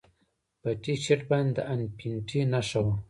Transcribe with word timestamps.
په 0.61 0.69
ټي 0.81 0.93
شرټ 1.03 1.21
باندې 1.31 1.51
د 1.55 1.59
انفینټي 1.73 2.39
نښه 2.53 2.79
وه 2.85 2.93